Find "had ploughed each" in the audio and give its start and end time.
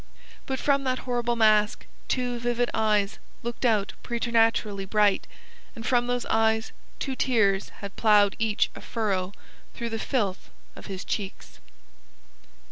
7.81-8.71